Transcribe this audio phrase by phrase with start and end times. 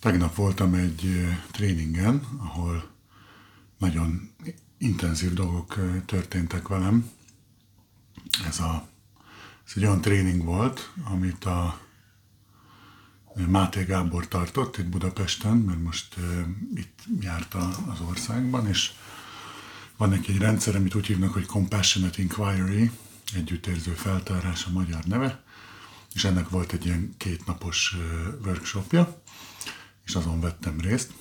[0.00, 2.90] Tegnap voltam egy tréningen, ahol
[3.78, 4.30] nagyon
[4.78, 5.74] intenzív dolgok
[6.06, 7.10] történtek velem.
[8.46, 8.88] Ez, a,
[9.66, 11.80] ez egy olyan tréning volt, amit a
[13.46, 16.16] Máté Gábor tartott itt Budapesten, mert most
[16.74, 17.54] itt járt
[17.88, 18.92] az országban, és
[19.96, 22.90] van neki egy rendszer, amit úgy hívnak, hogy Compassionate Inquiry,
[23.34, 25.42] együttérző feltárás a magyar neve,
[26.14, 27.96] és ennek volt egy ilyen kétnapos
[28.44, 29.22] workshopja,
[30.08, 31.12] és azon vettem részt.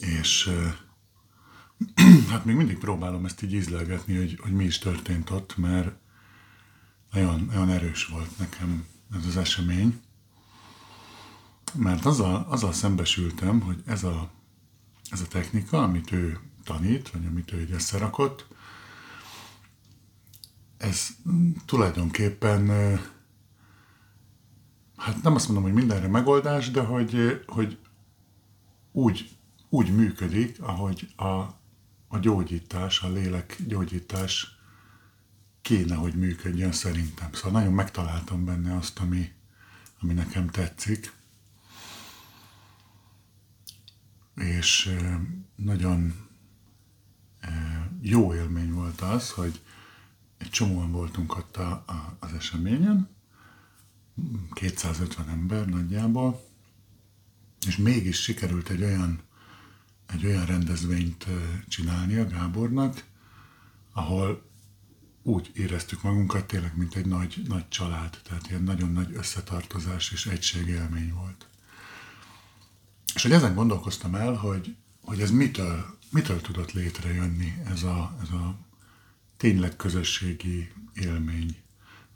[0.00, 0.50] És
[2.30, 5.96] hát még mindig próbálom ezt így ízlelgetni, hogy, hogy mi is történt ott, mert
[7.10, 10.00] nagyon, nagyon erős volt nekem ez az esemény.
[11.74, 14.30] Mert azzal, azzal szembesültem, hogy ez a,
[15.10, 18.46] ez a technika, amit ő tanít, vagy amit ő így összerakott,
[20.76, 21.08] ez
[21.64, 22.70] tulajdonképpen,
[25.04, 27.78] hát nem azt mondom, hogy mindenre megoldás, de hogy, hogy
[28.92, 29.36] úgy,
[29.68, 31.26] úgy működik, ahogy a,
[32.08, 34.58] a gyógyítás, a lélek gyógyítás
[35.62, 37.32] kéne, hogy működjön szerintem.
[37.32, 39.32] Szóval nagyon megtaláltam benne azt, ami,
[40.00, 41.12] ami nekem tetszik.
[44.36, 44.96] És
[45.56, 46.28] nagyon
[48.00, 49.60] jó élmény volt az, hogy
[50.38, 53.13] egy csomóan voltunk ott a, a, az eseményen,
[54.52, 56.44] 250 ember nagyjából,
[57.66, 59.20] és mégis sikerült egy olyan,
[60.06, 61.26] egy olyan rendezvényt
[61.68, 63.04] csinálni a Gábornak,
[63.92, 64.42] ahol
[65.22, 70.26] úgy éreztük magunkat tényleg, mint egy nagy, nagy család, tehát ilyen nagyon nagy összetartozás és
[70.26, 71.48] egységélmény volt.
[73.14, 78.28] És hogy ezen gondolkoztam el, hogy, hogy ez mitől, mitől tudott létrejönni ez a, ez
[78.28, 78.58] a
[79.36, 81.63] tényleg közösségi élmény,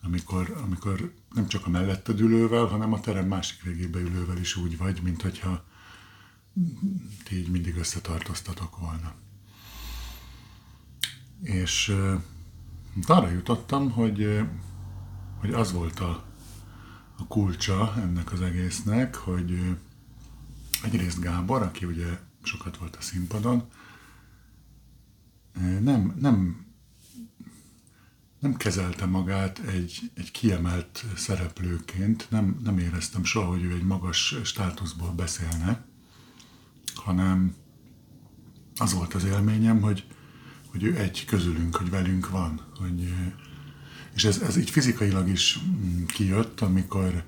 [0.02, 4.76] amikor, amikor nem csak a melletted ülővel, hanem a terem másik végébe ülővel is úgy
[4.76, 5.64] vagy, mint hogyha
[7.24, 9.14] ti így mindig összetartoztatok volna.
[11.42, 12.22] És uh,
[13.06, 14.40] arra jutottam, hogy,
[15.38, 16.24] hogy az volt a,
[17.16, 19.76] a kulcsa ennek az egésznek, hogy
[20.82, 23.68] egyrészt Gábor, aki ugye sokat volt a színpadon,
[25.80, 26.66] nem, nem,
[28.38, 34.34] nem kezelte magát egy, egy kiemelt szereplőként, nem, nem éreztem soha, hogy ő egy magas
[34.42, 35.84] státuszból beszélne,
[36.94, 37.54] hanem
[38.76, 40.06] az volt az élményem, hogy,
[40.70, 42.60] hogy ő egy közülünk, hogy velünk van.
[42.76, 43.14] Hogy,
[44.14, 47.24] és ez, ez így fizikailag is mm, kijött, amikor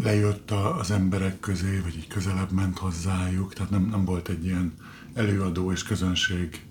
[0.00, 4.74] lejött az emberek közé, vagy így közelebb ment hozzájuk, tehát nem, nem volt egy ilyen
[5.14, 6.62] előadó és közönség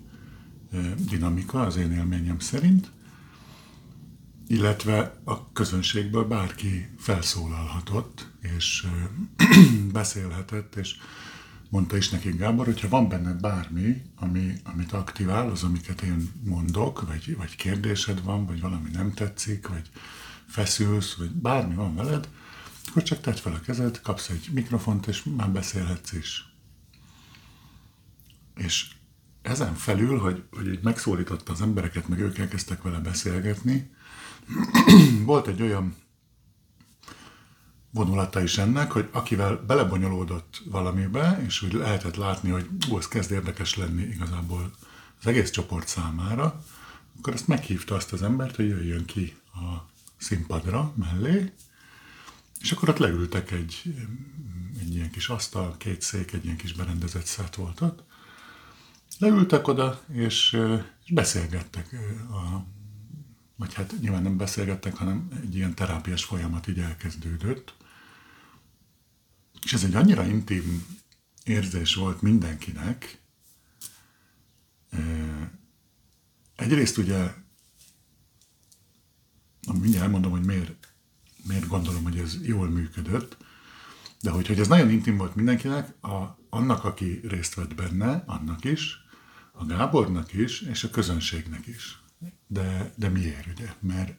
[1.08, 2.90] dinamika az én élményem szerint,
[4.46, 8.86] illetve a közönségből bárki felszólalhatott, és
[9.92, 10.96] beszélhetett, és
[11.68, 17.06] mondta is nekik Gábor, hogyha van benned bármi, ami, amit aktivál, az, amiket én mondok,
[17.06, 19.90] vagy, vagy kérdésed van, vagy valami nem tetszik, vagy
[20.46, 22.28] feszülsz, vagy bármi van veled,
[22.88, 26.46] akkor csak tedd fel a kezed, kapsz egy mikrofont, és már beszélhetsz is.
[28.56, 28.90] És
[29.42, 33.90] ezen felül, hogy, hogy így megszólította az embereket, meg ők elkezdtek vele beszélgetni,
[35.24, 35.96] volt egy olyan
[37.90, 43.30] vonulata is ennek, hogy akivel belebonyolódott valamibe, és úgy lehetett látni, hogy ó, ez kezd
[43.30, 44.70] érdekes lenni igazából
[45.20, 46.64] az egész csoport számára,
[47.18, 51.52] akkor ezt meghívta azt az embert, hogy jöjjön ki a színpadra mellé,
[52.60, 53.82] és akkor ott leültek egy,
[54.80, 58.02] egy ilyen kis asztal, két szék, egy ilyen kis berendezett szert volt ott.
[59.22, 60.58] Leültek oda, és,
[61.10, 61.92] beszélgettek.
[62.30, 62.66] A,
[63.56, 67.74] vagy hát nyilván nem beszélgettek, hanem egy ilyen terápiás folyamat így elkezdődött.
[69.62, 70.86] És ez egy annyira intim
[71.44, 73.20] érzés volt mindenkinek.
[76.56, 77.34] Egyrészt ugye,
[79.72, 80.94] mindjárt elmondom, hogy miért
[81.46, 83.36] miért gondolom, hogy ez jól működött,
[84.20, 88.64] de hogy, hogy ez nagyon intim volt mindenkinek, a, annak, aki részt vett benne, annak
[88.64, 89.01] is,
[89.62, 92.02] a Gábornak is, és a közönségnek is.
[92.46, 93.72] De, de miért, ugye?
[93.80, 94.18] Mert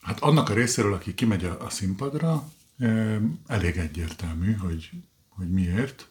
[0.00, 2.48] hát annak a részéről, aki kimegy a, a színpadra,
[3.46, 4.90] elég egyértelmű, hogy,
[5.28, 6.08] hogy miért,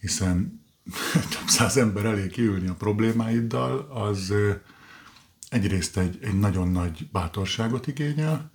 [0.00, 0.64] hiszen
[1.34, 4.32] több száz ember elég kiülni a problémáiddal, az,
[5.48, 8.50] egyrészt egy, egy nagyon nagy bátorságot igényel,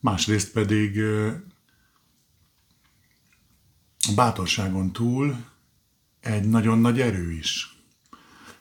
[0.00, 1.00] másrészt pedig
[4.08, 5.44] a bátorságon túl
[6.26, 7.76] egy nagyon nagy erő is.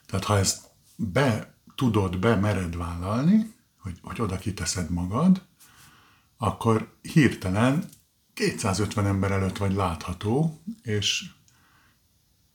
[0.06, 5.42] Tehát ha ezt be tudod, be mered vállalni, hogy, hogy oda kiteszed magad,
[6.38, 7.90] akkor hirtelen
[8.34, 11.26] 250 ember előtt vagy látható, és,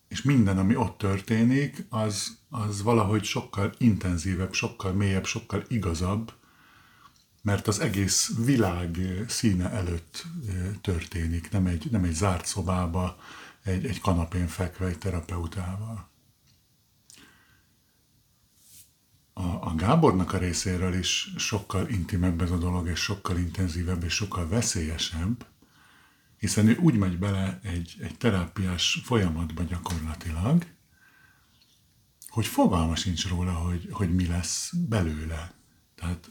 [0.09, 6.33] és minden, ami ott történik, az, az valahogy sokkal intenzívebb, sokkal mélyebb, sokkal igazabb,
[7.43, 8.99] mert az egész világ
[9.29, 10.27] színe előtt
[10.81, 13.19] történik, nem egy, nem egy zárt szobába,
[13.65, 16.09] egy, egy kanapén fekve egy terapeutával.
[19.33, 24.15] A, a Gábornak a részéről is sokkal intimebb ez a dolog, és sokkal intenzívebb, és
[24.15, 25.47] sokkal veszélyesebb,
[26.39, 30.67] hiszen ő úgy megy bele egy, egy terápiás folyamatba gyakorlatilag,
[32.29, 35.53] hogy fogalma sincs róla, hogy, hogy mi lesz belőle.
[35.95, 36.31] Tehát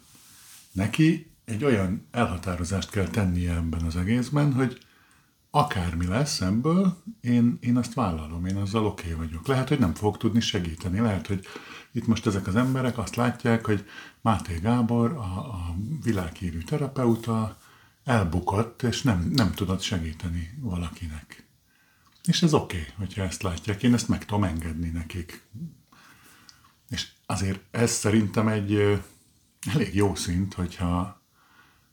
[0.71, 4.87] neki egy olyan elhatározást kell tennie ebben az egészben, hogy
[5.51, 9.47] akármi lesz ebből, én, én azt vállalom, én azzal oké okay vagyok.
[9.47, 11.47] Lehet, hogy nem fog tudni segíteni, lehet, hogy
[11.91, 13.85] itt most ezek az emberek azt látják, hogy
[14.21, 17.57] Máté Gábor, a, a világhírű terapeuta,
[18.03, 21.47] elbukott, és nem, nem tudott segíteni valakinek.
[22.23, 25.43] És ez oké, okay, hogyha ezt látják, én ezt meg tudom engedni nekik.
[26.89, 29.01] És azért ez szerintem egy
[29.73, 31.21] elég jó szint, hogyha,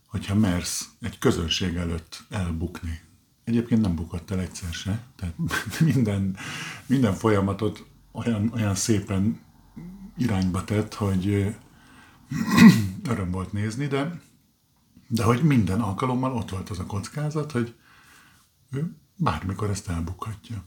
[0.07, 3.06] hogyha mersz egy közönség előtt elbukni.
[3.47, 5.35] Egyébként nem bukott el egyszer se, tehát
[5.95, 6.37] minden,
[6.87, 9.41] minden folyamatot olyan, olyan szépen
[10.17, 11.27] irányba tett, hogy
[13.11, 14.21] öröm volt nézni, de,
[15.09, 17.75] de hogy minden alkalommal ott volt az a kockázat, hogy
[18.71, 20.65] ő bármikor ezt elbukhatja.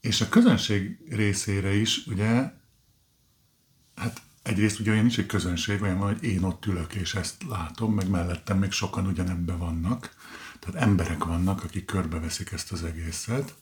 [0.00, 2.52] És a közönség részére is, ugye,
[3.94, 7.42] hát egyrészt ugye olyan is egy közönség, olyan van, hogy én ott ülök és ezt
[7.48, 10.16] látom, meg mellettem még sokan ugyanebben vannak,
[10.60, 13.54] tehát emberek vannak, akik körbeveszik ezt az egészet.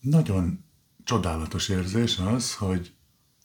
[0.00, 0.64] Nagyon
[1.04, 2.94] csodálatos érzés az, hogy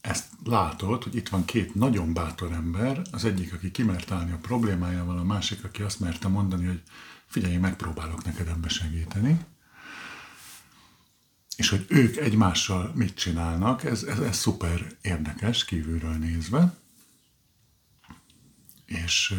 [0.01, 4.37] ezt látod, hogy itt van két nagyon bátor ember, az egyik, aki kimert állni a
[4.37, 6.81] problémájával, a másik, aki azt merte mondani, hogy
[7.25, 9.45] figyelj, megpróbálok neked ebbe segíteni.
[11.55, 16.73] És hogy ők egymással mit csinálnak, ez, ez, ez szuper érdekes kívülről nézve.
[18.85, 19.35] És,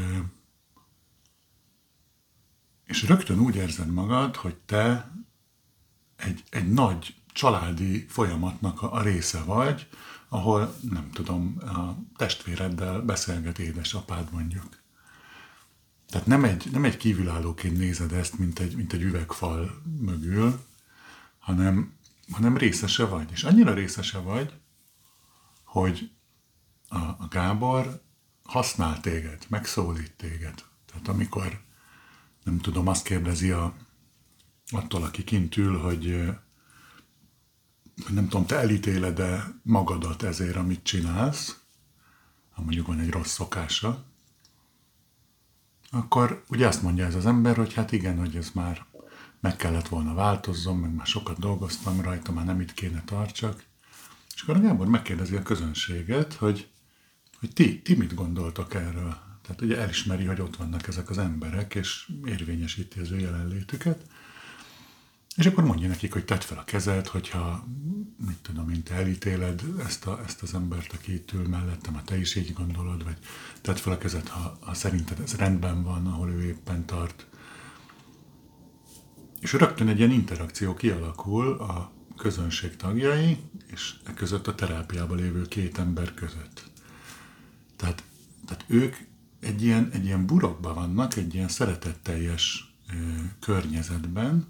[2.90, 5.10] és rögtön úgy érzed magad, hogy te
[6.16, 9.88] egy, egy nagy családi folyamatnak a, része vagy,
[10.28, 14.82] ahol nem tudom, a testvéreddel beszélget édesapád mondjuk.
[16.08, 20.64] Tehát nem egy, nem egy kívülállóként nézed ezt, mint egy, mint egy üvegfal mögül,
[21.38, 21.92] hanem,
[22.30, 23.30] hanem részese vagy.
[23.30, 24.52] És annyira részese vagy,
[25.64, 26.10] hogy
[26.88, 28.02] a, a Gábor
[28.42, 30.64] használ téged, megszólít téged.
[30.86, 31.60] Tehát amikor,
[32.44, 33.74] nem tudom, azt kérdezi a,
[34.70, 36.30] attól, aki kint ül, hogy
[38.08, 41.60] nem tudom, te elítéled-e magadat ezért, amit csinálsz,
[42.50, 44.04] ha mondjuk van egy rossz szokása,
[45.90, 48.86] akkor ugye azt mondja ez az ember, hogy hát igen, hogy ez már
[49.40, 53.64] meg kellett volna változzon, meg már sokat dolgoztam rajta, már nem itt kéne tartsak.
[54.34, 56.70] És akkor a Gábor megkérdezi a közönséget, hogy,
[57.38, 59.29] hogy ti, ti mit gondoltok erről?
[59.50, 64.04] Tehát ugye elismeri, hogy ott vannak ezek az emberek, és érvényesíti az ő jelenlétüket.
[65.36, 67.66] És akkor mondja nekik, hogy tedd fel a kezed, hogyha,
[68.26, 72.02] mit tudom én, te elítéled ezt, a, ezt az embert, aki itt ül mellettem, ha
[72.04, 73.16] te is így gondolod, vagy
[73.60, 77.26] tedd fel a kezed, ha, ha szerinted ez rendben van, ahol ő éppen tart.
[79.40, 85.42] És rögtön egy ilyen interakció kialakul a közönség tagjai, és e között a terápiában lévő
[85.42, 86.70] két ember között.
[87.76, 88.02] Tehát,
[88.46, 88.96] tehát ők
[89.40, 92.94] egy ilyen, egy ilyen burokban vannak, egy ilyen szeretetteljes ö,
[93.40, 94.48] környezetben,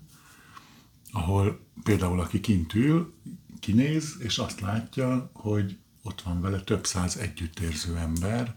[1.13, 3.15] ahol például aki kint ül,
[3.61, 8.57] kinéz, és azt látja, hogy ott van vele több száz együttérző ember,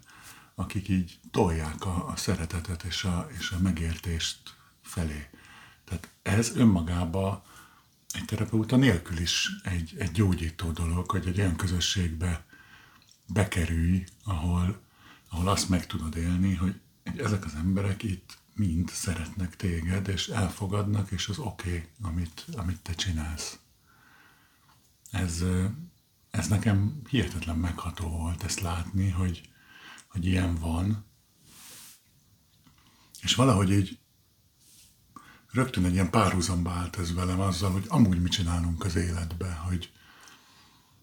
[0.55, 5.29] akik így tolják a, a szeretetet és a, és a megértést felé.
[5.85, 7.45] Tehát ez önmagába
[8.13, 12.45] egy terapeuta nélkül is egy, egy gyógyító dolog, hogy egy olyan közösségbe
[13.27, 14.81] bekerülj, ahol,
[15.33, 16.79] ahol azt meg tudod élni, hogy
[17.17, 22.81] ezek az emberek itt mind szeretnek téged, és elfogadnak, és az oké, okay, amit, amit
[22.81, 23.59] te csinálsz.
[25.11, 25.43] Ez,
[26.31, 29.49] ez nekem hihetetlen megható volt ezt látni, hogy,
[30.07, 31.05] hogy ilyen van.
[33.21, 33.99] És valahogy így
[35.51, 39.91] rögtön egy ilyen párhuzamba állt ez velem azzal, hogy amúgy mit csinálunk az életbe, hogy,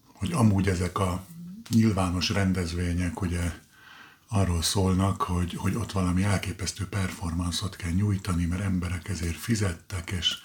[0.05, 1.25] hogy amúgy ezek a
[1.69, 3.69] nyilvános rendezvények, ugye
[4.33, 10.35] arról szólnak, hogy, hogy ott valami elképesztő performanszot kell nyújtani, mert emberek ezért fizettek, és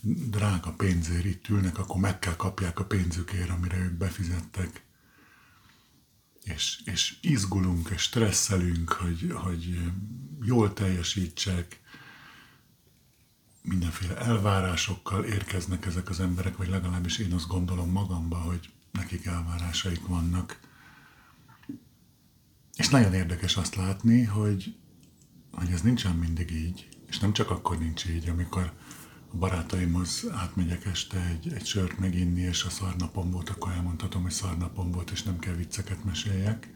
[0.00, 4.82] drága pénzért itt ülnek, akkor meg kell kapják a pénzükért, amire ők befizettek.
[6.44, 9.92] és, és izgulunk, és stresszelünk, hogy, hogy
[10.42, 11.80] jól teljesítsek,
[13.62, 20.06] mindenféle elvárásokkal érkeznek ezek az emberek, vagy legalábbis én azt gondolom magamba, hogy nekik elvárásaik
[20.06, 20.69] vannak.
[22.80, 24.74] És nagyon érdekes azt látni, hogy,
[25.50, 28.72] hogy ez nincsen mindig így, és nem csak akkor nincs így, amikor
[29.32, 34.30] a barátaimhoz átmegyek este egy, egy sört meginni, és a szarnapom volt, akkor elmondhatom, hogy
[34.30, 36.72] szarnapom volt, és nem kell vicceket meséljek.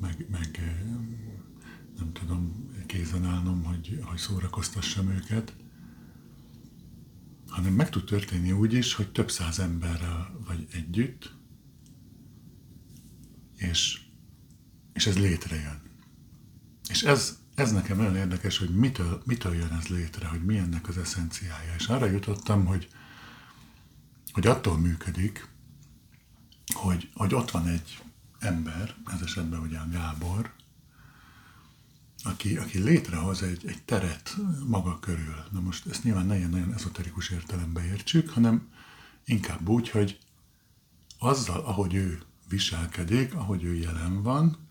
[0.00, 0.60] Meg, meg
[1.98, 5.56] nem tudom kézen állnom, hogy, hogy szórakoztassam őket.
[7.48, 11.34] Hanem meg tud történni úgy is, hogy több száz emberrel vagy együtt,
[13.56, 14.10] és,
[14.92, 15.80] és ez létrejön.
[16.88, 20.88] És ez, ez nekem olyan érdekes, hogy mitől, mitől jön ez létre, hogy mi ennek
[20.88, 21.74] az eszenciája.
[21.78, 22.88] És arra jutottam, hogy,
[24.32, 25.48] hogy attól működik,
[26.74, 28.02] hogy, hogy ott van egy
[28.38, 30.52] ember, ez esetben ugye a Gábor,
[32.22, 35.44] aki, aki létrehoz egy, egy teret maga körül.
[35.50, 38.68] Na most ezt nyilván nagyon nagyon ezoterikus értelembe értsük, hanem
[39.24, 40.18] inkább úgy, hogy
[41.18, 44.70] azzal, ahogy ő viselkedik, ahogy ő jelen van,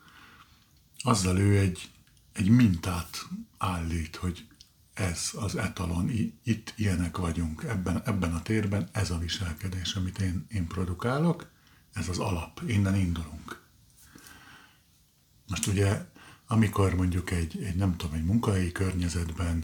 [1.03, 1.91] azzal ő egy,
[2.33, 3.27] egy mintát
[3.57, 4.47] állít, hogy
[4.93, 6.09] ez az etalon,
[6.43, 11.49] itt ilyenek vagyunk, ebben, ebben a térben ez a viselkedés, amit én, én produkálok,
[11.93, 13.61] ez az alap, innen indulunk.
[15.47, 16.05] Most ugye,
[16.47, 19.63] amikor mondjuk egy, egy nem tudom, egy munkahelyi környezetben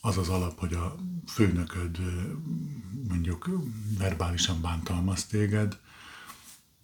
[0.00, 0.96] az az alap, hogy a
[1.26, 1.98] főnököd
[3.08, 3.50] mondjuk
[3.98, 5.78] verbálisan bántalmaz téged,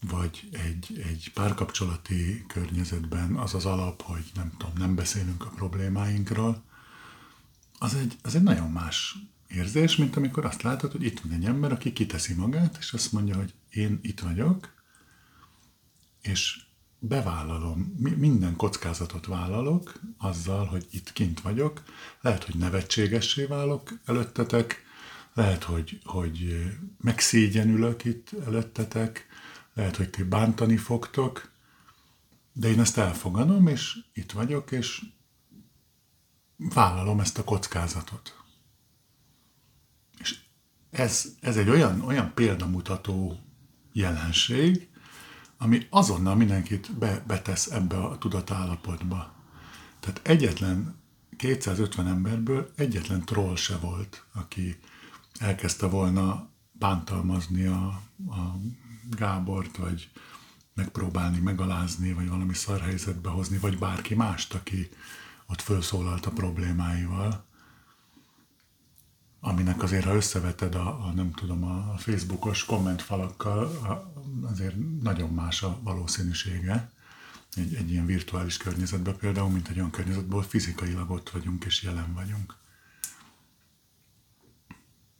[0.08, 6.62] vagy egy, egy párkapcsolati környezetben az az alap, hogy nem tudom, nem beszélünk a problémáinkról,
[7.78, 9.16] az egy, az egy nagyon más
[9.48, 13.12] érzés, mint amikor azt látod, hogy itt van egy ember, aki kiteszi magát, és azt
[13.12, 14.74] mondja, hogy én itt vagyok,
[16.20, 16.64] és
[16.98, 21.82] bevállalom, minden kockázatot vállalok azzal, hogy itt kint vagyok.
[22.20, 24.84] Lehet, hogy nevetségessé válok előttetek,
[25.34, 26.66] lehet, hogy, hogy
[27.00, 29.26] megszégyenülök itt előttetek,
[29.74, 31.50] lehet, hogy ti bántani fogtok,
[32.52, 35.04] de én ezt elfogadom, és itt vagyok, és
[36.56, 38.36] vállalom ezt a kockázatot.
[40.18, 40.38] És
[40.90, 43.40] ez, ez egy olyan, olyan példamutató
[43.92, 44.88] jelenség,
[45.56, 49.34] ami azonnal mindenkit be, betesz ebbe a tudatállapotba.
[50.00, 51.00] Tehát egyetlen
[51.36, 54.78] 250 emberből egyetlen troll se volt, aki
[55.38, 57.86] elkezdte volna bántalmazni a,
[58.26, 58.56] a
[59.14, 60.10] Gábort, vagy
[60.74, 64.88] megpróbálni megalázni, vagy valami szar helyzetbe hozni, vagy bárki mást, aki
[65.46, 67.44] ott felszólalt a problémáival,
[69.40, 73.82] aminek azért, ha összeveted a, a nem tudom, a Facebookos kommentfalakkal,
[74.50, 76.90] azért nagyon más a valószínűsége
[77.54, 82.14] egy, egy ilyen virtuális környezetben például, mint egy olyan környezetben, fizikailag ott vagyunk és jelen
[82.14, 82.56] vagyunk.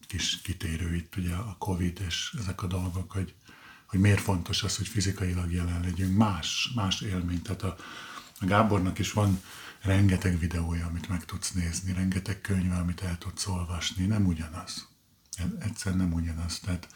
[0.06, 3.34] Kis kitérő itt ugye a Covid és ezek a dolgok, hogy
[3.92, 6.16] hogy miért fontos az, hogy fizikailag jelen legyünk.
[6.16, 7.42] Más, más élmény.
[7.42, 7.76] Tehát a,
[8.40, 9.42] a Gábornak is van
[9.82, 14.06] rengeteg videója, amit meg tudsz nézni, rengeteg könyve, amit el tudsz olvasni.
[14.06, 14.88] Nem ugyanaz.
[15.58, 16.58] Egyszer nem ugyanaz.
[16.58, 16.88] Tehát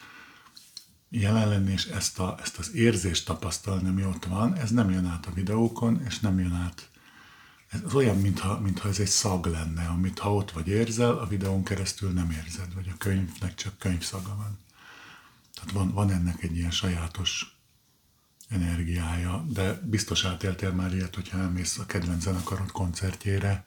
[1.09, 5.05] jelen lenni és ezt, a, ezt az érzést tapasztalni, ami ott van, ez nem jön
[5.05, 6.89] át a videókon, és nem jön át.
[7.69, 11.63] Ez olyan, mintha, mintha ez egy szag lenne, amit ha ott vagy érzel, a videón
[11.63, 14.65] keresztül nem érzed, vagy a könyvnek csak könyvszaga van.
[15.73, 17.57] Van, van ennek egy ilyen sajátos
[18.49, 23.65] energiája, de biztos átéltél már ilyet, hogyha elmész a kedvenc zenekarod koncertjére,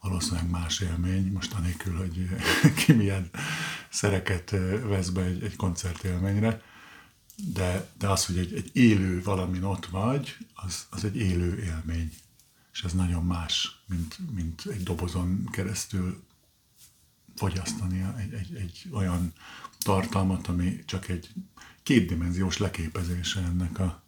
[0.00, 2.28] valószínűleg más élmény, most anélkül, hogy
[2.84, 3.30] ki milyen
[3.88, 4.50] szereket
[4.82, 6.62] vesz be egy, egy koncertélményre,
[7.36, 12.12] de, de az, hogy egy, egy élő valamin ott vagy, az, az egy élő élmény.
[12.72, 16.22] És ez nagyon más, mint, mint egy dobozon keresztül
[17.38, 19.32] fogyasztani egy, egy, egy olyan
[19.78, 21.30] tartalmat, ami csak egy
[21.82, 24.02] kétdimenziós leképezése ennek a,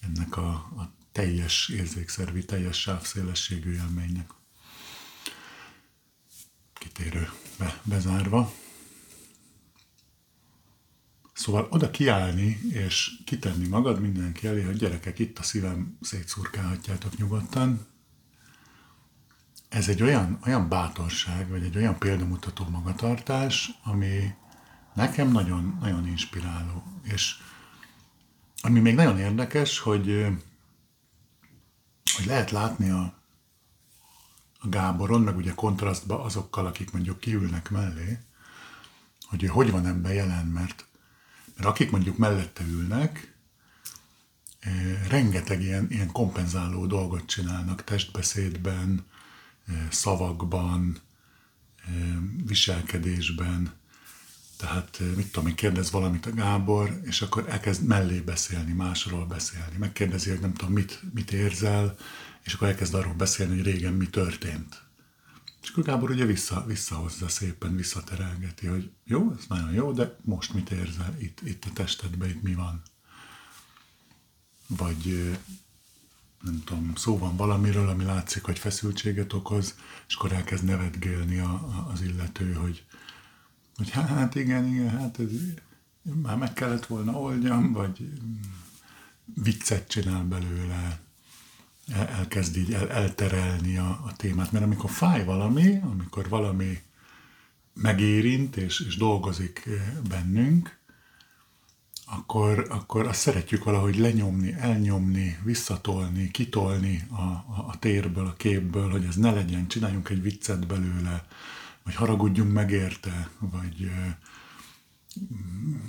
[0.00, 4.30] ennek a, a teljes érzékszervi, teljes sávszélességű élménynek.
[6.72, 8.52] Kitérő be, bezárva.
[11.32, 17.86] Szóval oda kiállni és kitenni magad mindenki elé, hogy gyerekek, itt a szívem, szétszurkálhatjátok nyugodtan,
[19.70, 24.34] ez egy olyan, olyan bátorság, vagy egy olyan példamutató magatartás, ami
[24.94, 26.82] nekem nagyon, nagyon inspiráló.
[27.02, 27.34] És
[28.62, 30.26] ami még nagyon érdekes, hogy,
[32.16, 33.14] hogy lehet látni a,
[34.58, 38.18] a Gáboron, meg ugye kontrasztba azokkal, akik mondjuk kiülnek mellé,
[39.28, 40.86] hogy ő hogy van ebben jelen, mert,
[41.56, 43.34] mert akik mondjuk mellette ülnek,
[45.08, 49.06] rengeteg ilyen, ilyen kompenzáló dolgot csinálnak testbeszédben,
[49.90, 51.00] szavakban,
[52.44, 53.72] viselkedésben.
[54.56, 59.76] Tehát, mit tudom én, kérdez valamit a Gábor, és akkor elkezd mellé beszélni, másról beszélni.
[59.78, 61.96] Megkérdezi, hogy nem tudom, mit, mit érzel,
[62.42, 64.82] és akkor elkezd arról beszélni, hogy régen mi történt.
[65.62, 70.54] És akkor Gábor ugye vissza, visszahozza szépen, visszaterelgeti, hogy jó, ez nagyon jó, de most
[70.54, 72.82] mit érzel itt, itt a testedben, itt mi van?
[74.66, 75.30] Vagy
[76.40, 79.74] nem tudom, szó van valamiről, ami látszik, hogy feszültséget okoz,
[80.08, 82.84] és akkor elkezd nevetgélni a, a, az illető, hogy,
[83.76, 85.30] hogy hát igen, igen, hát ez
[86.02, 88.12] már meg kellett volna oldjam, vagy
[89.34, 91.00] viccet csinál belőle,
[91.88, 96.82] el, elkezd így el, elterelni a, a témát, mert amikor fáj valami, amikor valami
[97.74, 99.68] megérint és, és dolgozik
[100.08, 100.78] bennünk,
[102.12, 108.90] akkor, akkor azt szeretjük valahogy lenyomni, elnyomni, visszatolni, kitolni a, a, a térből, a képből,
[108.90, 111.26] hogy ez ne legyen, csináljunk egy viccet belőle,
[111.82, 113.90] vagy haragudjunk meg érte, vagy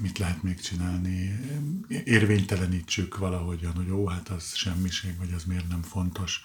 [0.01, 1.39] mit lehet még csinálni,
[2.03, 6.43] érvénytelenítsük valahogyan, hogy ó, hát az semmiség, vagy az miért nem fontos.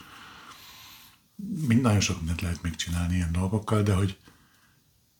[1.66, 4.18] Mind nagyon sok mindent lehet még csinálni ilyen dolgokkal, de hogy,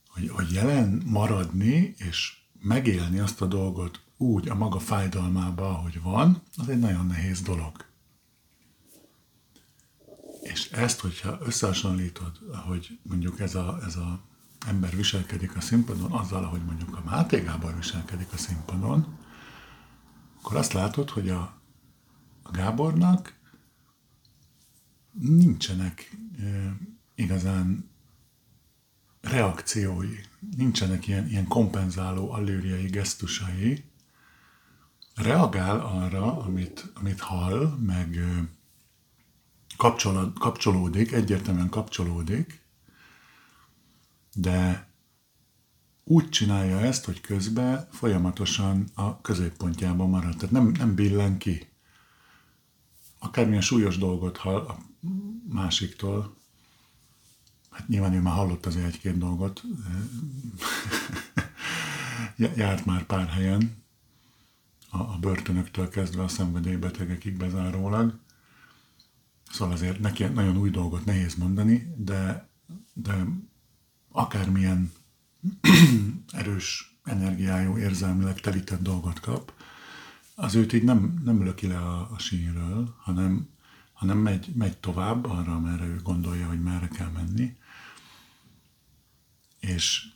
[0.08, 6.42] hogy, hogy jelen maradni, és megélni azt a dolgot úgy a maga fájdalmába, ahogy van,
[6.56, 7.84] az egy nagyon nehéz dolog.
[10.42, 14.20] És ezt, hogyha összehasonlítod, hogy mondjuk ez a, ez a
[14.66, 19.18] ember viselkedik a színpadon, azzal, ahogy mondjuk a Máté Gábor viselkedik a színpadon,
[20.38, 21.60] akkor azt látod, hogy a,
[22.42, 23.34] a Gábornak
[25.12, 26.76] nincsenek e,
[27.14, 27.90] igazán
[29.30, 30.20] reakciói,
[30.56, 33.84] nincsenek ilyen, ilyen kompenzáló allőriai gesztusai,
[35.14, 38.18] reagál arra, amit, amit hall, meg
[39.76, 42.64] kapcsol, kapcsolódik, egyértelműen kapcsolódik,
[44.34, 44.88] de
[46.04, 50.36] úgy csinálja ezt, hogy közben folyamatosan a középpontjában marad.
[50.36, 51.68] Tehát nem, nem billen ki.
[53.18, 54.78] Akármilyen súlyos dolgot hall a
[55.48, 56.36] másiktól,
[57.76, 59.62] hát nyilván ő már hallott azért egy-két dolgot,
[62.56, 63.84] járt már pár helyen,
[64.90, 68.18] a, a börtönöktől kezdve a szenvedélybetegekig bezárólag.
[69.50, 72.48] Szóval azért neki nagyon új dolgot nehéz mondani, de,
[72.92, 73.24] de
[74.10, 74.92] akármilyen
[76.32, 79.52] erős energiájú, érzelmileg telített dolgot kap,
[80.34, 83.48] az őt így nem, nem löki le a, a sínről, hanem,
[83.92, 87.56] hanem megy, megy tovább arra, merre ő gondolja, hogy merre kell menni.
[89.66, 90.06] És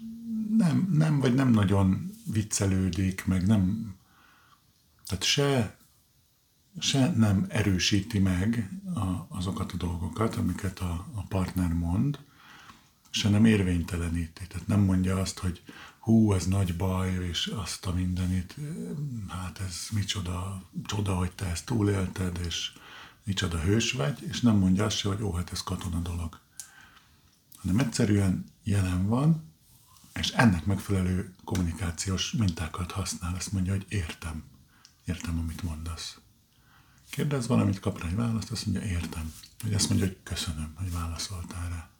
[0.57, 3.95] nem, nem, vagy nem nagyon viccelődik, meg nem,
[5.07, 5.77] tehát se,
[6.79, 12.19] se nem erősíti meg a, azokat a dolgokat, amiket a, a partner mond,
[13.11, 14.47] se nem érvényteleníti.
[14.47, 15.63] Tehát nem mondja azt, hogy
[15.99, 18.57] hú, ez nagy baj, és azt a mindenit,
[19.29, 22.73] hát ez micsoda, csoda, hogy te ezt túlélted, és
[23.25, 26.41] micsoda hős vagy, és nem mondja azt se, hogy ó, hát ez katona dolog.
[27.61, 29.53] Hanem egyszerűen jelen van,
[30.15, 33.35] és ennek megfelelő kommunikációs mintákat használ.
[33.35, 34.45] Azt mondja, hogy értem,
[35.05, 36.19] értem, amit mondasz.
[37.11, 39.33] Kérdez valamit, kap rá egy választ, azt mondja, értem.
[39.63, 41.91] Vagy azt mondja, hogy köszönöm, hogy válaszoltál rá.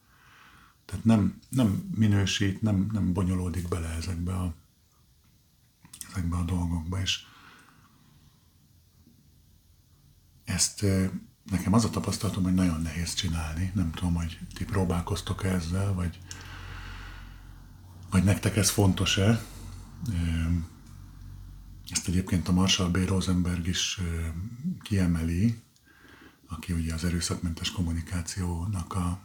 [0.85, 4.53] Tehát nem, nem minősít, nem, nem bonyolódik bele ezekbe a,
[6.09, 7.25] ezekbe a dolgokba, és
[10.43, 10.85] ezt
[11.49, 13.71] nekem az a tapasztalatom, hogy nagyon nehéz csinálni.
[13.75, 16.19] Nem tudom, hogy ti próbálkoztok ezzel, vagy,
[18.09, 19.43] vagy nektek ez fontos-e.
[21.89, 22.97] Ezt egyébként a Marshall B.
[22.97, 23.99] Rosenberg is
[24.81, 25.61] kiemeli,
[26.47, 29.19] aki ugye az erőszakmentes kommunikációnak a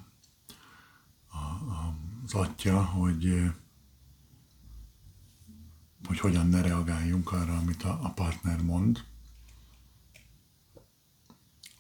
[2.25, 3.53] az atya, hogy,
[6.07, 9.05] hogy hogyan ne reagáljunk arra, amit a, a partner mond.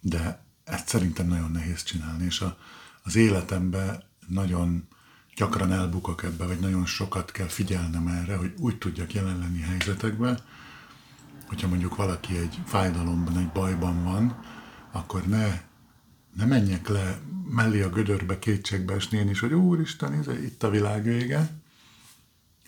[0.08, 2.58] De ezt szerintem nagyon nehéz csinálni, és a,
[3.02, 4.88] az életemben nagyon
[5.36, 10.38] gyakran elbukok ebbe, vagy nagyon sokat kell figyelnem erre, hogy úgy tudjak jelen lenni helyzetekben,
[11.46, 14.44] hogyha mondjuk valaki egy fájdalomban, egy bajban van,
[14.92, 15.60] akkor ne,
[16.36, 20.70] ne menjek le mellé a gödörbe kétségbe esni én is, hogy úristen, ez itt a
[20.70, 21.60] világ vége,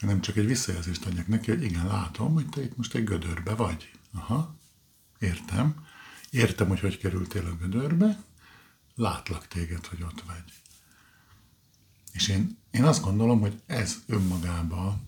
[0.00, 3.54] hanem csak egy visszajelzést adjak neki, hogy igen, látom, hogy te itt most egy gödörbe
[3.54, 3.90] vagy.
[4.14, 4.56] Aha,
[5.18, 5.86] értem.
[6.30, 8.22] Értem, hogy hogy kerültél a gödörbe,
[8.94, 10.44] látlak téged, hogy ott vagy.
[12.12, 15.06] És én, én azt gondolom, hogy ez önmagában,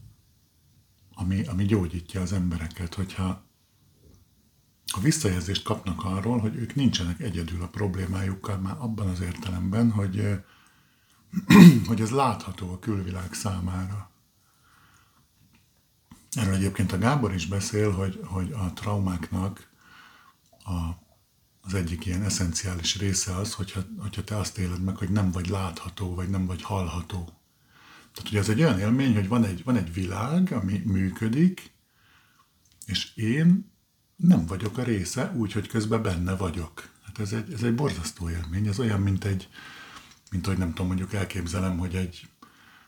[1.14, 3.48] ami, ami gyógyítja az embereket, hogyha
[4.92, 10.42] a visszajelzést kapnak arról, hogy ők nincsenek egyedül a problémájukkal már abban az értelemben, hogy,
[11.88, 14.10] hogy ez látható a külvilág számára.
[16.30, 19.70] Erről egyébként a Gábor is beszél, hogy, hogy a traumáknak
[20.64, 21.08] a,
[21.60, 25.48] az egyik ilyen eszenciális része az, hogyha, hogyha te azt éled meg, hogy nem vagy
[25.48, 27.24] látható, vagy nem vagy hallható.
[28.14, 31.72] Tehát ugye ez egy olyan élmény, hogy van egy, van egy világ, ami működik,
[32.86, 33.72] és én
[34.16, 36.88] nem vagyok a része, úgy, hogy közben benne vagyok.
[37.06, 39.48] Hát ez egy, ez egy borzasztó élmény, ez olyan, mint egy,
[40.30, 42.28] mint hogy nem tudom, mondjuk elképzelem, hogy egy,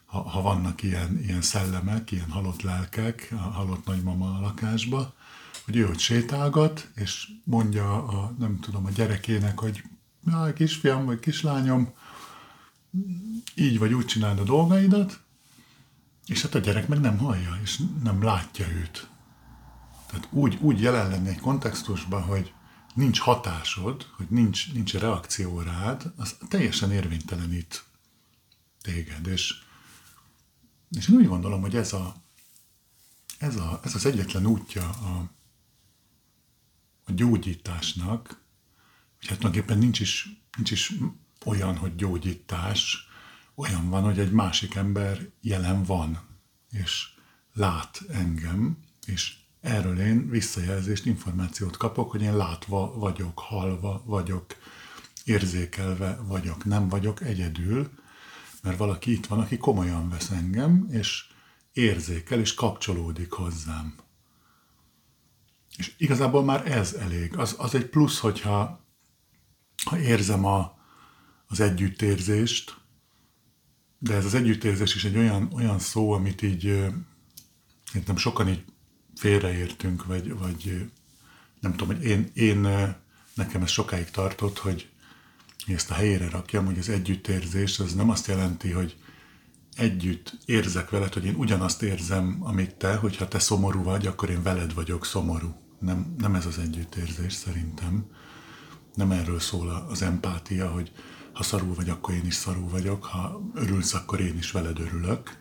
[0.04, 5.14] ha, ha vannak ilyen, ilyen szellemek, ilyen halott lelkek, a halott nagymama a lakásba,
[5.64, 9.82] hogy ő ott sétálgat, és mondja a, nem tudom, a gyerekének, hogy
[10.20, 11.94] na, kisfiam vagy kislányom,
[13.54, 15.20] így vagy úgy csináld a dolgaidat,
[16.26, 19.08] és hát a gyerek meg nem hallja, és nem látja őt.
[20.06, 22.52] Tehát úgy, úgy jelen lenni egy kontextusban, hogy
[22.94, 27.84] nincs hatásod, hogy nincs, nincs reakció rád, az teljesen érvénytelenít
[28.82, 29.26] téged.
[29.26, 29.54] És,
[30.90, 32.14] és én úgy gondolom, hogy ez, a,
[33.38, 35.30] ez, a, ez az egyetlen útja a,
[37.04, 38.40] a gyógyításnak,
[39.18, 40.92] hogy hát tulajdonképpen nincs is, nincs is
[41.44, 43.08] olyan, hogy gyógyítás,
[43.54, 46.20] olyan van, hogy egy másik ember jelen van,
[46.70, 47.08] és
[47.52, 54.46] lát engem, és erről én visszajelzést, információt kapok, hogy én látva vagyok, halva vagyok,
[55.24, 57.90] érzékelve vagyok, nem vagyok egyedül,
[58.62, 61.26] mert valaki itt van, aki komolyan vesz engem, és
[61.72, 63.94] érzékel, és kapcsolódik hozzám.
[65.76, 67.36] És igazából már ez elég.
[67.36, 68.86] Az, az egy plusz, hogyha
[69.84, 70.78] ha érzem a,
[71.46, 72.76] az együttérzést,
[73.98, 76.86] de ez az együttérzés is egy olyan, olyan szó, amit így
[77.86, 78.64] szerintem sokan így
[79.14, 80.90] félreértünk, vagy, vagy
[81.60, 82.58] nem tudom, hogy én, én
[83.34, 84.90] nekem ez sokáig tartott, hogy
[85.66, 88.96] ezt a helyére rakjam, hogy az együttérzés az nem azt jelenti, hogy
[89.76, 94.42] együtt érzek veled, hogy én ugyanazt érzem, amit te, hogyha te szomorú vagy, akkor én
[94.42, 95.61] veled vagyok szomorú.
[95.82, 98.06] Nem, nem ez az együttérzés szerintem.
[98.94, 100.92] Nem erről szól az empátia, hogy
[101.32, 105.40] ha szarul vagy, akkor én is szarul vagyok, ha örülsz, akkor én is veled örülök.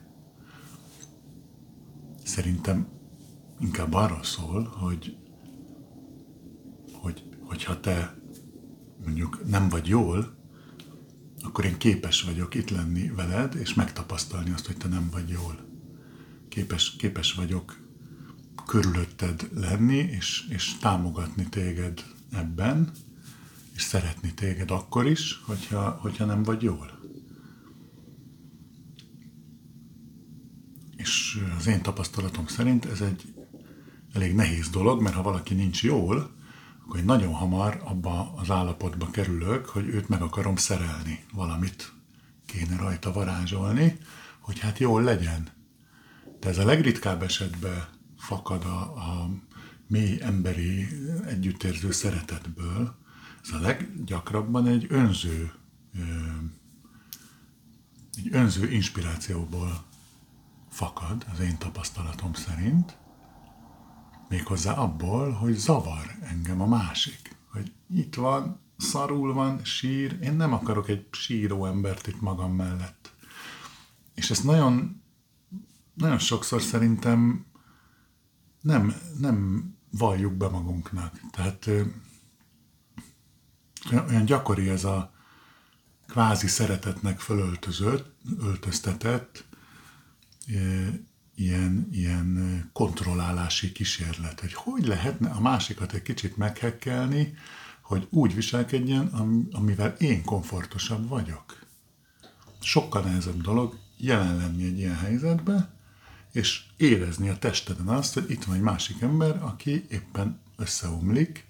[2.23, 2.87] Szerintem
[3.59, 5.17] inkább arról szól, hogy,
[6.93, 8.21] hogy hogyha te
[9.03, 10.39] mondjuk nem vagy jól,
[11.41, 15.69] akkor én képes vagyok itt lenni veled, és megtapasztalni azt, hogy te nem vagy jól.
[16.49, 17.80] Képes, képes vagyok
[18.65, 22.91] körülötted lenni, és, és támogatni téged ebben,
[23.75, 26.99] és szeretni téged akkor is, hogyha, hogyha nem vagy jól.
[30.95, 33.33] És az én tapasztalatom szerint ez egy
[34.13, 36.31] elég nehéz dolog, mert ha valaki nincs jól,
[36.83, 41.93] akkor én nagyon hamar abba az állapotba kerülök, hogy őt meg akarom szerelni, valamit
[42.45, 43.97] kéne rajta varázsolni,
[44.39, 45.49] hogy hát jól legyen.
[46.39, 47.87] De ez a legritkább esetben
[48.21, 49.29] fakad a, a
[49.87, 50.87] mély emberi
[51.25, 52.95] együttérző szeretetből,
[53.43, 55.51] ez a leggyakrabban egy önző,
[58.17, 59.83] egy önző inspirációból
[60.69, 62.97] fakad, az én tapasztalatom szerint,
[64.29, 67.35] méghozzá abból, hogy zavar engem a másik.
[67.51, 73.13] Hogy itt van, szarul van, sír, én nem akarok egy síró embert itt magam mellett.
[74.13, 75.01] És ezt nagyon,
[75.93, 77.45] nagyon sokszor szerintem
[78.61, 81.19] nem, nem valljuk be magunknak.
[81.31, 81.69] Tehát
[83.91, 85.13] olyan gyakori ez a
[86.07, 89.45] kvázi szeretetnek fölöltözött, öltöztetett,
[91.35, 97.33] ilyen, ilyen kontrollálási kísérlet, hogy hogy lehetne a másikat egy kicsit meghekkelni,
[97.81, 99.05] hogy úgy viselkedjen,
[99.51, 101.59] amivel én komfortosabb vagyok.
[102.59, 105.79] Sokkal nehezebb dolog jelen lenni egy ilyen helyzetben,
[106.31, 111.45] és érezni a testeden azt, hogy itt van egy másik ember, aki éppen összeomlik,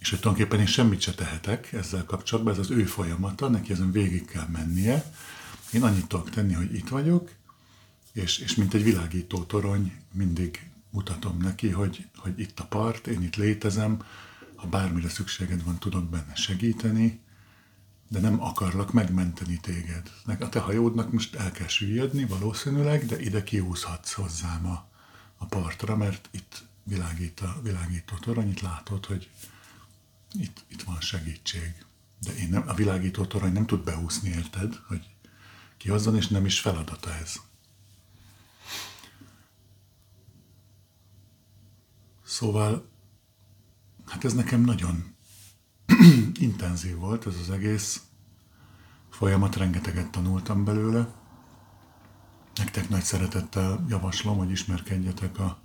[0.00, 3.92] és hogy tulajdonképpen én semmit se tehetek ezzel kapcsolatban, ez az ő folyamata, neki ezen
[3.92, 5.12] végig kell mennie.
[5.72, 7.30] Én annyit tudok tenni, hogy itt vagyok,
[8.12, 13.22] és, és mint egy világító torony mindig mutatom neki, hogy, hogy itt a part, én
[13.22, 14.02] itt létezem,
[14.54, 17.20] ha bármire szükséged van, tudok benne segíteni,
[18.10, 20.10] de nem akarlak megmenteni téged.
[20.40, 24.88] A te hajódnak most el kell süllyedni valószínűleg, de ide kiúszhatsz hozzám a,
[25.36, 29.30] a partra, mert itt világít a világító torony, itt látod, hogy
[30.32, 31.84] itt, itt van segítség.
[32.18, 35.08] De én nem, a világító torony nem tud beúszni, érted, hogy
[35.76, 37.34] kihozzon, és nem is feladata ez.
[42.24, 42.88] Szóval
[44.06, 45.14] hát ez nekem nagyon
[46.38, 48.00] intenzív volt ez az egész
[49.10, 51.08] folyamat, rengeteget tanultam belőle.
[52.54, 55.58] Nektek nagy szeretettel javaslom, hogy ismerkedjetek a,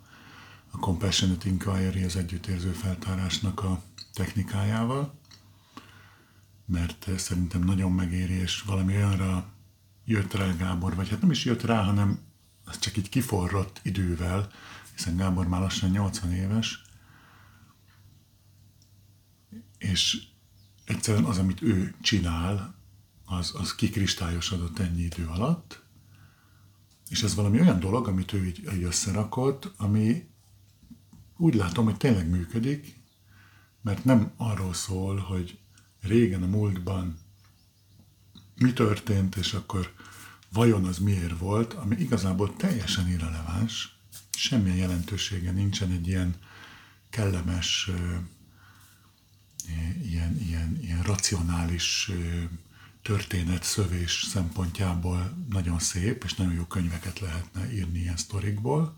[0.71, 3.81] a Compassionate Inquiry, az együttérző feltárásnak a
[4.13, 5.19] technikájával,
[6.65, 9.45] mert szerintem nagyon megéri, és valami olyanra
[10.05, 12.19] jött rá Gábor, vagy hát nem is jött rá, hanem
[12.65, 14.49] az csak így kiforrott idővel,
[14.95, 16.84] hiszen Gábor már lassan 80 éves,
[19.77, 20.21] és
[20.85, 22.75] egyszerűen az, amit ő csinál,
[23.25, 25.83] az, az kikristályosodott ennyi idő alatt,
[27.09, 30.29] és ez valami olyan dolog, amit ő így, így összerakott, ami
[31.37, 32.99] úgy látom, hogy tényleg működik,
[33.81, 35.59] mert nem arról szól, hogy
[36.01, 37.17] régen a múltban
[38.55, 39.93] mi történt, és akkor
[40.51, 43.99] vajon az miért volt, ami igazából teljesen irreleváns,
[44.31, 46.35] semmilyen jelentősége nincsen egy ilyen
[47.09, 47.89] kellemes,
[50.03, 52.11] ilyen, ilyen, ilyen racionális
[53.01, 58.95] történet szövés szempontjából nagyon szép, és nagyon jó könyveket lehetne írni ilyen sztorikból,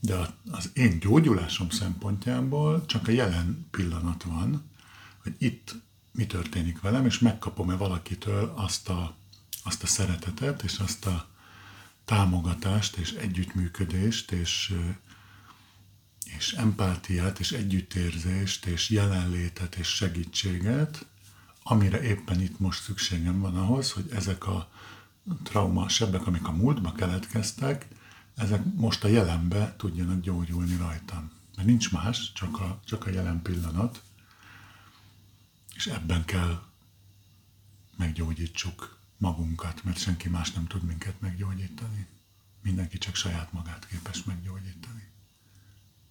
[0.00, 4.70] de az én gyógyulásom szempontjából csak a jelen pillanat van,
[5.22, 5.74] hogy itt
[6.12, 9.16] mi történik velem, és megkapom-e valakitől azt a,
[9.64, 11.26] azt a szeretetet, és azt a
[12.04, 14.74] támogatást, és együttműködést, és,
[16.42, 21.06] és empátiát, és együttérzést, és jelenlétet, és segítséget,
[21.62, 24.70] amire éppen itt most szükségem van ahhoz, hogy ezek a
[25.42, 27.86] trauma sebbek, amik a múltba keletkeztek,
[28.34, 31.30] ezek most a jelenbe tudjanak gyógyulni rajtam.
[31.56, 34.02] Mert nincs más, csak a, csak a jelen pillanat,
[35.74, 36.62] és ebben kell
[37.96, 42.06] meggyógyítsuk magunkat, mert senki más nem tud minket meggyógyítani.
[42.62, 45.11] Mindenki csak saját magát képes meggyógyítani.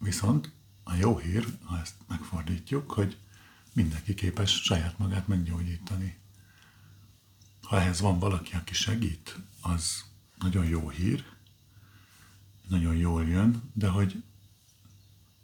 [0.02, 0.52] Viszont
[0.84, 3.18] a jó hír, ha ezt megfordítjuk, hogy
[3.74, 6.18] mindenki képes saját magát meggyógyítani.
[7.62, 10.04] Ha ehhez van valaki, aki segít, az
[10.40, 11.26] nagyon jó hír,
[12.68, 14.24] nagyon jól jön, de hogy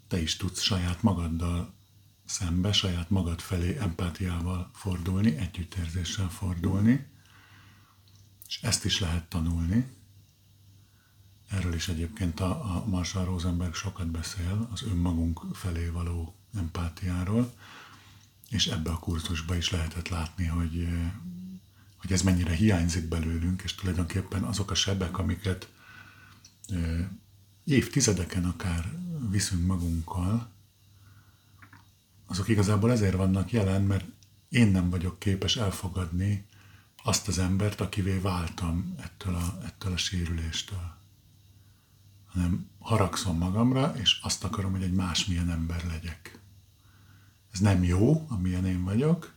[0.07, 1.73] te is tudsz saját magaddal
[2.25, 7.07] szembe, saját magad felé empátiával fordulni, együttérzéssel fordulni,
[8.47, 9.96] és ezt is lehet tanulni.
[11.49, 17.53] Erről is egyébként a, a Marshall Rosenberg sokat beszél, az önmagunk felé való empátiáról,
[18.49, 20.87] és ebbe a kurzusba is lehetett látni, hogy,
[21.97, 25.69] hogy ez mennyire hiányzik belőlünk, és tulajdonképpen azok a sebek, amiket
[27.63, 28.93] évtizedeken akár
[29.29, 30.49] viszünk magunkkal,
[32.25, 34.05] azok igazából ezért vannak jelen, mert
[34.49, 36.45] én nem vagyok képes elfogadni
[37.03, 40.95] azt az embert, akivé váltam ettől a, ettől a sérüléstől.
[42.37, 46.37] Hanem haragszom magamra, és azt akarom, hogy egy másmilyen ember legyek
[47.57, 49.33] ez nem jó, amilyen én vagyok,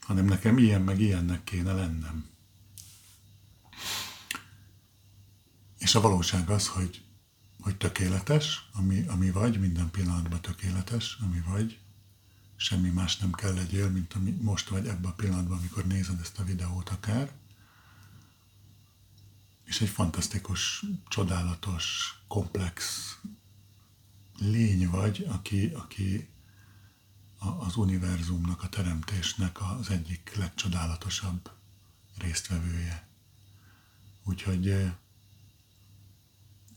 [0.00, 2.28] hanem nekem ilyen meg ilyennek kéne lennem.
[5.78, 7.04] És a valóság az, hogy,
[7.60, 11.78] hogy tökéletes, ami, ami vagy, minden pillanatban tökéletes, ami vagy,
[12.56, 16.38] semmi más nem kell legyél, mint ami most vagy ebben a pillanatban, amikor nézed ezt
[16.38, 17.30] a videót akár.
[19.70, 22.86] És egy fantasztikus, csodálatos, komplex
[24.38, 26.28] lény vagy, aki, aki
[27.38, 31.50] az univerzumnak, a teremtésnek az egyik legcsodálatosabb
[32.18, 33.08] résztvevője.
[34.24, 34.92] Úgyhogy eh,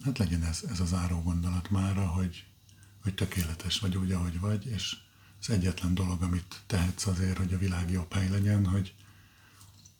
[0.03, 2.45] hát legyen ez, ez az áró gondolat mára, hogy,
[3.01, 4.97] hogy tökéletes vagy úgy, ahogy vagy, és
[5.39, 8.95] az egyetlen dolog, amit tehetsz azért, hogy a világ jobb hely legyen, hogy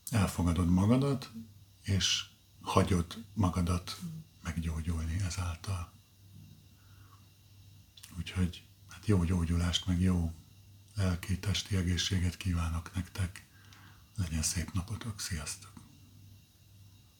[0.10, 1.32] elfogadod magadat,
[1.84, 2.32] és
[2.64, 4.00] hagyod magadat
[4.44, 5.92] meggyógyulni ezáltal.
[8.18, 10.34] Úgyhogy hát jó gyógyulást, meg jó
[10.96, 13.46] lelki, testi egészséget kívánok nektek.
[14.16, 15.73] Legyen szép napotok, sziasztok!